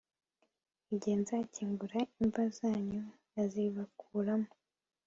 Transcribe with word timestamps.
igihe 0.93 1.15
nzakingura 1.21 1.99
imva 2.21 2.43
zanyu 2.57 3.01
nkazibakuramo 3.29 4.51